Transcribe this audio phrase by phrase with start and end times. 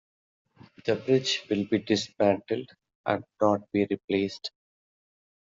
[0.87, 2.71] The bridge will be dismantled,
[3.05, 4.49] and not be replaced.